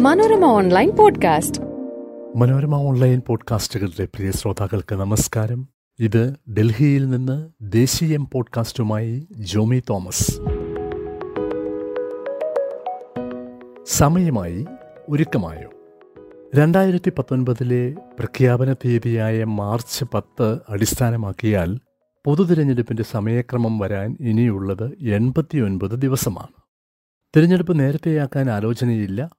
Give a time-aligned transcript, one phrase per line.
[0.00, 1.60] Manorama online podcast.
[2.36, 5.68] Manorama online പോഡ്കാസ്റ്റുകളുടെ പ്രിയ ശ്രോതാക്കൾക്ക് നമസ്കാരം.
[6.00, 10.40] ഇത് ഡൽഹിയിൽ നിന്ന് ദേശീയം പോഡ്കാസ്റ്റുമായി ജോമി തോമസ്.
[13.86, 14.66] സമയമായി
[15.08, 15.70] ഒരുക്കമായോ?
[16.54, 21.78] രണ്ടായിരത്തി പത്തൊൻപതിലെ പ്രഖ്യാപന തീയതിയായ മാർച്ച് പത്ത് അടിസ്ഥാനമാക്കിയാൽ
[22.24, 26.65] പൊതുതിരഞ്ഞെടുപ്പിന്റെ സമയക്രമം വരാൻ ഇനിയുള്ളത് എൺപത്തിയൊൻപത് ദിവസമാണ്.
[27.36, 29.30] തിരഞ്ഞെടുപ്പ് നേരത്തെയാക്കാൻ ആലോചനയില്ല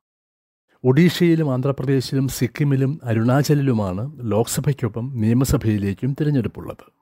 [0.83, 6.93] ഒഡീഷയിലും ആന്ധ്രാപ്രദേശിലും സിക്കിമിലും അരുണാചലിലുമാണ് ലോക്സഭയ്ക്കൊപ്പം നിയമസഭയിലേക്കും തിരഞ്ഞെടുപ്പുള്ളത്.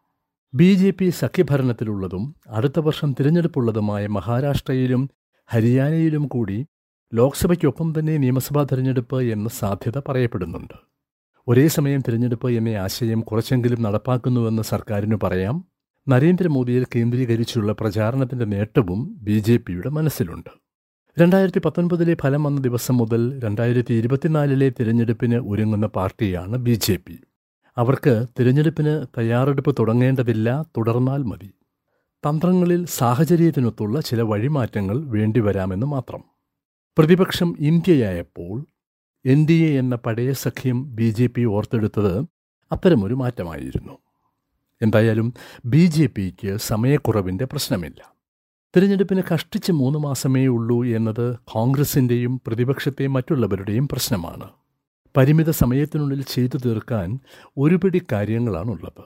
[0.54, 5.10] ബി ജെ പി സഖ്യഭരണത്തിലുള്ളതും അടുത്ത വർഷം തിരഞ്ഞെടുപ്പുള്ളതുമായ മഹാരാഷ്ട്രയിലും
[5.46, 6.66] ഹരിയാനയിലും കൂടി
[7.14, 10.74] ലോക്സഭയ്ക്കൊപ്പം തന്നെ നിയമസഭാ തിരഞ്ഞെടുപ്പ് എന്ന സാധ്യത പറയപ്പെടുന്നുണ്ട്.
[11.48, 15.66] ഒരേ സമയം തിരഞ്ഞെടുപ്പ് എന്ന ആശയം കുറച്ചെങ്കിലും നടപ്പാക്കുന്നുവെന്ന് സർക്കാരിന് പറയാം.
[16.08, 20.65] നരേന്ദ്രമോദിയിൽ കേന്ദ്രീകരിച്ചുള്ള പ്രചാരണത്തിന്റെ നേട്ടവും ബി മനസ്സിലുണ്ട്.
[21.20, 27.20] രണ്ടായിരത്തി പത്തൊൻപതിലെ ഫലം വന്ന ദിവസം മുതൽ രണ്ടായിരത്തി ഇരുപത്തിനാലിലെ തിരഞ്ഞെടുപ്പിന് ഒരുങ്ങുന്ന പാർട്ടിയാണ് ബി ജെ പി.
[27.78, 31.54] അവർക്ക് തിരഞ്ഞെടുപ്പിന് തയ്യാറെടുപ്പ് തുടങ്ങേണ്ടതില്ല തുടർന്നാൽ മതി.
[32.26, 36.24] തന്ത്രങ്ങളിൽ സാഹചര്യത്തിനൊത്തുള്ള ചില വഴിമാറ്റങ്ങൾ വേണ്ടിവരാമെന്ന് മാത്രം.
[36.98, 38.66] പ്രതിപക്ഷം ഇന്ത്യയായപ്പോൾ
[39.26, 42.26] എൻ ഡി എ എന്ന പഴയ സഖ്യം ബി ജെ പി ഓർത്തെടുത്തത്
[42.72, 43.98] അത്തരമൊരു മാറ്റമായിരുന്നു.
[44.82, 45.34] എന്തായാലും
[45.66, 48.15] ബി ജെ പിക്ക് സമയക്കുറവിന്റെ പ്രശ്നമില്ല.
[48.76, 54.50] തിരഞ്ഞെടുപ്പിന് കഷ്ടിച്ച് മൂന്ന് മാസമേ ഉള്ളൂ എന്നത് കോൺഗ്രസിന്റെയും പ്രതിപക്ഷത്തെയും മറ്റുള്ളവരുടെയും പ്രശ്നമാണ്.
[55.18, 57.20] പരിമിത സമയത്തിനുള്ളിൽ ചെയ്തു തീർക്കാൻ
[57.58, 59.04] ഒരുപിടി കാര്യങ്ങളാണുള്ളത്.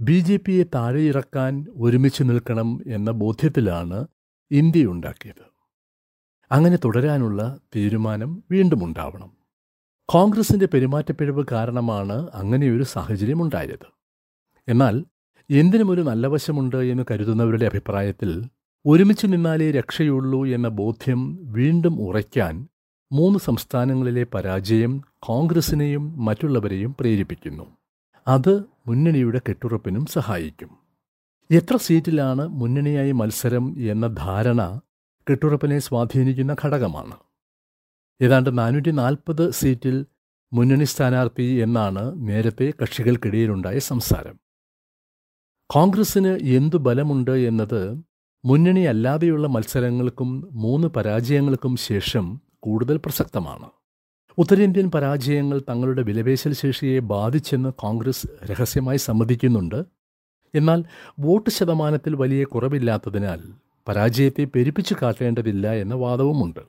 [0.00, 4.06] ബി ജെ പിയെ താഴെയിറക്കാൻ ഒരുമിച്ച് നിൽക്കണം എന്ന ബോധ്യത്തിലാണ്
[4.50, 5.44] ഇന്ത്യ ഉണ്ടാക്കിയത്
[6.52, 9.30] അങ്ങനെ തുടരാനുള്ള തീരുമാനം വീണ്ടും ഉണ്ടാവണം.
[10.08, 13.86] കോൺഗ്രസിന്റെ പെരുമാറ്റപ്പിഴവ് കാരണമാണ് അങ്ങനെയൊരു സാഹചര്യം ഉണ്ടായത്
[14.68, 15.04] എന്നാൽ
[15.50, 18.44] എന്തിനും ഒരു നല്ല വശമുണ്ട് എന്ന് കരുതുന്നവരുടെ അഭിപ്രായത്തിൽ
[18.86, 22.68] ഒരുമിച്ച് നിന്നാലേ രക്ഷയുള്ളൂ എന്ന ബോധ്യം വീണ്ടും ഉറയ്ക്കാൻ
[23.12, 27.66] മൂന്ന് സംസ്ഥാനങ്ങളിലെ പരാജയം കോൺഗ്രസിനെയും മറ്റുള്ളവരെയും പ്രേരിപ്പിക്കുന്നു.
[28.28, 30.70] അത് മുന്നണിയുടെ കെട്ടുറപ്പിനും സഹായിക്കും.
[31.50, 34.80] എത്ര സീറ്റിലാണ് മുന്നണിയായി മത്സരം എന്ന ധാരണ
[35.30, 37.14] കെട്ടുറപ്പിനെ സ്വാധീനിക്കുന്ന ഘടകമാണ്.
[38.22, 40.06] ഏതാണ്ട് നാനൂറ്റി നാൽപ്പത് സീറ്റിൽ
[40.52, 44.43] മുന്നണി സ്ഥാനാർത്ഥി എന്നാണ് നേരത്തെ കക്ഷികൾക്കിടയിലുണ്ടായ സംസാരം.
[45.68, 48.00] കോൺഗ്രസിന് എന്തു ബലമുണ്ട് എന്നത്
[48.44, 53.70] മുന്നണി അല്ലാതെയുള്ള മത്സരങ്ങൾക്കും മൂന്ന് പരാജയങ്ങൾക്കും ശേഷം കൂടുതൽ പ്രസക്തമാണ്.
[54.38, 59.84] ഉത്തരേന്ത്യൻ പരാജയങ്ങൾ തങ്ങളുടെ വിലപേശൽ ശേഷിയെ ബാധിച്ചെന്ന് കോൺഗ്രസ് രഹസ്യമായി സമ്മതിക്കുന്നുണ്ട്.
[60.54, 60.84] എന്നാൽ
[61.20, 63.40] വോട്ട് ശതമാനത്തിൽ വലിയ കുറവില്ലാത്തതിനാൽ
[63.88, 66.60] പരാജയത്തെ പെരുപ്പിച്ചു കാട്ടേണ്ടതില്ല എന്ന വാദവുമുണ്ട്.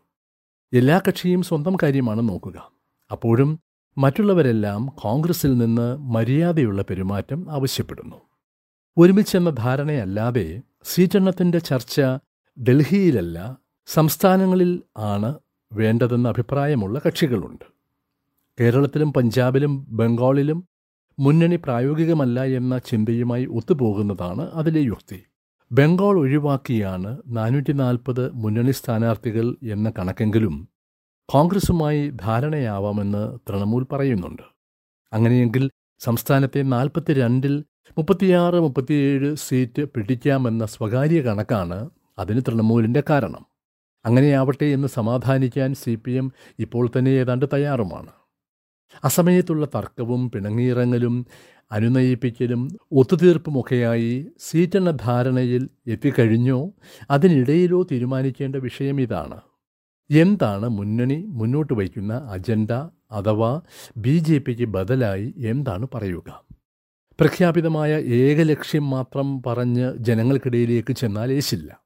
[0.74, 2.72] എല്ലാ കക്ഷിയും സ്വന്തം കാര്യമാണ് നോക്കുക.
[3.12, 3.60] അപ്പോഴും
[3.98, 8.16] മറ്റുള്ളവരെല്ലാം കോൺഗ്രസിൽ നിന്ന് മര്യാദയുള്ള പെരുമാറ്റം ആവശ്യപ്പെടുന്നു.
[8.98, 12.02] ഒരുമിച്ചെന്ന ധാരണയല്ലാതെ സീറ്റെണ്ണത്തിന്റെ ചർച്ച
[12.58, 13.58] ഡൽഹിയിലല്ല
[13.88, 15.34] സംസ്ഥാനങ്ങളിൽ ആണ്
[15.74, 17.66] വേണ്ടതെന്ന അഭിപ്രായമുള്ള കക്ഷികളുണ്ട്.
[18.60, 20.68] കേരളത്തിലും പഞ്ചാബിലും ബംഗാളിലും
[21.20, 25.20] മുന്നണി പ്രായോഗികമല്ല എന്ന ചിന്തയുമായി ഒത്തുപോകുന്നതാണ് അതിലെ യുക്തി.
[25.72, 30.70] ബംഗാൾ ഒഴിവാക്കിയാണ് നാനൂറ്റി നാൽപ്പത് മുന്നണി സ്ഥാനാർത്ഥികൾ എന്ന കണക്കെങ്കിലും
[31.30, 34.44] കോൺഗ്രസുമായി ധാരണയാവാമെന്ന് തൃണമൂൽ പറയുന്നുണ്ട്.
[35.14, 35.70] അങ്ങനെയെങ്കിൽ
[36.00, 37.64] സംസ്ഥാനത്തെ നാൽപ്പത്തിരണ്ടിൽ
[37.98, 43.46] മുപ്പത്തിയാറ് മുപ്പത്തിയേഴ് സീറ്റ് പിടിക്കാമെന്ന സ്വകാര്യ കണക്കാണ് അതിന് തൃണമൂലിന്റെ കാരണം.
[44.06, 48.12] അങ്ങനെയാവട്ടെ എന്ന് സമാധാനിക്കാൻ സി പി എം ഇപ്പോൾ തന്നെ ഏതാണ്ട് തയ്യാറുമാണ്.
[49.04, 51.26] അസമയത്തുള്ള തർക്കവും പിണങ്ങിയിറങ്ങലും
[51.72, 56.72] അനുനയിപ്പിക്കലും ഒത്തുതീർപ്പുമൊക്കെയായി സീറ്റെണ്ണ ധാരണയിൽ എത്തിക്കഴിഞ്ഞോ
[57.10, 59.42] അതിനിടയിലോ തീരുമാനിക്കേണ്ട വിഷയം ഇതാണ്.
[60.10, 62.72] എന്താണ് മുന്നണി മുന്നോട്ട് വയ്ക്കുന്ന അജണ്ട
[63.12, 63.62] അഥവാ
[63.98, 66.45] ബി ജെ പിക്ക് ബദലായി എന്താണ് പറയുക?
[67.20, 71.82] പ്രഖ്യാപിതമായ ഏക ലക്ഷ്യം മാത്രം പറഞ്ഞ് ജനങ്ങൾക്കിടയിലേക്ക് ചെന്നാൽ ഏശില്ല.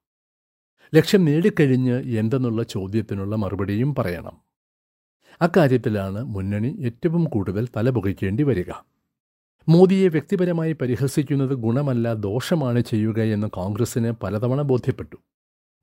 [0.96, 4.42] ലക്ഷ്യം നേടിക്കഴിഞ്ഞ് എന്തെന്നുള്ള ചോദ്യത്തിനുള്ള മറുപടിയും പറയണം.
[5.42, 8.72] അക്കാര്യത്തിലാണ് മുന്നണി ഏറ്റവും കൂടുതൽ തലപുകയ്ക്കേണ്ടി വരിക.
[9.70, 15.16] മോദിയെ വ്യക്തിപരമായി പരിഹസിക്കുന്നത് ഗുണമല്ല ദോഷമാണ് ചെയ്യുക എന്ന് കോൺഗ്രസിന് പലതവണ ബോധ്യപ്പെട്ടു.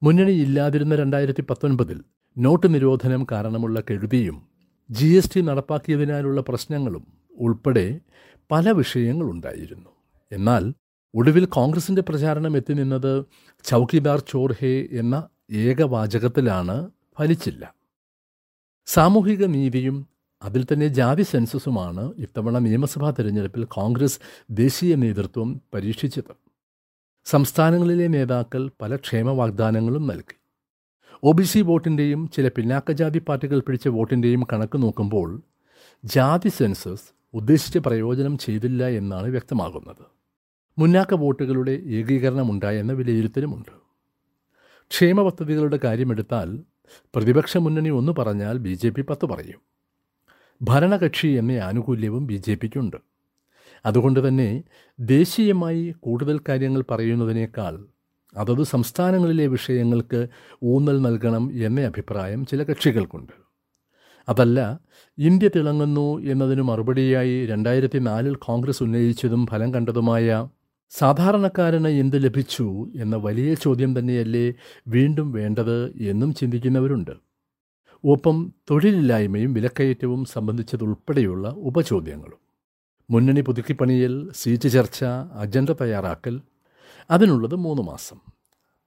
[0.03, 2.05] മുന്നണി ഇല്ലാതിരുന്ന രണ്ടായിരത്തി പത്തൊൻപതിൽ
[2.39, 4.49] നോട്ട് നിരോധനം കാരണമുള്ള കെടുതിയും
[4.91, 8.01] ജി എസ് ടി നടപ്പാക്കിയതിനാലുള്ള പ്രശ്നങ്ങളും ഉൾപ്പെടെ
[8.51, 9.91] പല വിഷയങ്ങളുണ്ടായിരുന്നു.
[10.33, 10.75] എന്നാൽ
[11.15, 13.25] ഒടുവിൽ കോൺഗ്രസിന്റെ പ്രചാരണം എത്തി നിന്നത്
[13.65, 17.75] ചൗക്കിദാർ ചോർ ഹേ എന്ന ഏകവാചകത്തിലാണ് ഫലിച്ചില്ല.
[18.87, 20.07] സാമൂഹിക നീതിയും
[20.43, 26.37] അതിൽ തന്നെ ജാതി സെൻസസുമാണ് ഇത്തവണ നിയമസഭാ തെരഞ്ഞെടുപ്പിൽ കോൺഗ്രസ് ദേശീയ നേതൃത്വം പരീക്ഷിച്ചത്.
[27.25, 30.37] സംസ്ഥാനങ്ങളിലെ നേതാക്കൾ പല ക്ഷേമ വാഗ്ദാനങ്ങളും നൽകി.
[31.23, 35.43] ഒ ബി സി വോട്ടിന്റെയും ചില പിന്നാക്കജാതി പാർട്ടികൾ പിടിച്ച വോട്ടിന്റെയും കണക്ക് നോക്കുമ്പോൾ
[36.05, 40.05] ജാതി സെൻസസ് ഉദ്ദേശിച്ച പ്രയോജനം ചെയ്തില്ല എന്നാണ് വ്യക്തമാകുന്നത്.
[40.79, 43.71] മുന്നാക്ക വോട്ടുകളുടെ ഏകീകരണമുണ്ടായെന്ന വിലയിരുത്തലുമുണ്ട്.
[44.91, 46.59] ക്ഷേമ പദ്ധതികളുടെ കാര്യമെടുത്താൽ
[47.15, 49.61] പ്രതിപക്ഷ മുന്നണി ഒന്ന് പറഞ്ഞാൽ ബി ജെ പി പത്ത് പറയും.
[50.63, 52.97] ഭരണകക്ഷി എന്ന ആനുകൂല്യവും ബി ജെ പിക്കുണ്ട്
[53.87, 54.65] അതുകൊണ്ട് തന്നെ
[55.01, 57.87] ദേശീയമായി കൂടുതൽ കാര്യങ്ങൾ പറയുന്നതിനേക്കാൾ
[58.37, 60.29] അതത് സംസ്ഥാനങ്ങളിലെ വിഷയങ്ങൾക്ക്
[60.63, 63.46] ഊന്നൽ നൽകണം എന്ന അഭിപ്രായം ചില കക്ഷികൾക്കുണ്ട്.
[64.29, 64.81] അതല്ല
[65.19, 70.49] ഇന്ത്യ തിളങ്ങുന്നു എന്നതിന് മറുപടിയായി രണ്ടായിരത്തി നാലിൽ കോൺഗ്രസ് ഉന്നയിച്ചതും ഫലം കണ്ടതുമായ
[70.91, 74.55] സാധാരണക്കാരന് എന്ത് ലഭിച്ചു എന്ന വലിയ ചോദ്യം തന്നെയല്ലേ
[74.89, 77.11] വീണ്ടും വേണ്ടത് എന്നും ചിന്തിക്കുന്നവരുണ്ട്.
[78.05, 82.39] ഒപ്പം തൊഴിലില്ലായ്മയും വിലക്കയറ്റവും സംബന്ധിച്ചതുൾപ്പെടെയുള്ള ഉപചോദ്യങ്ങളും.
[83.11, 86.41] മുന്നണി പുതുക്കിപ്പണിയൽ സീറ്റ് ചർച്ച അജണ്ട തയ്യാറാക്കൽ
[87.11, 88.21] അതിനുള്ളത് മൂന്ന് മാസം.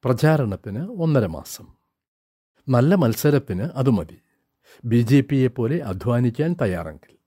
[0.04, 1.68] പ്രചാരണത്തിന് ഒന്നര മാസം.
[2.70, 4.18] നല്ല മത്സരത്തിന് അത് മതി.
[4.86, 7.20] ബി ജെ പിയെ പോലെ അധ്വാനിക്കാൻ തയ്യാറെങ്കിൽ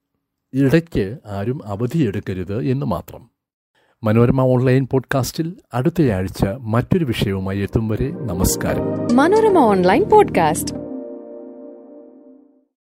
[0.65, 3.31] ഇടയ്ക്ക് ആരും അവധിയെടുക്കരുത് എന്ന് മാത്രം.
[4.03, 9.17] മനോരമ ഓൺലൈൻ പോഡ്കാസ്റ്റിൽ അടുത്തയാഴ്ച മറ്റൊരു വിഷയവുമായി എത്തും വരെ നമസ്കാരം.
[9.17, 10.82] Manorama online podcast.